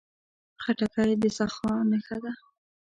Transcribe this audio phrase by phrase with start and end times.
[0.61, 2.31] خټکی د سخا نښه ده.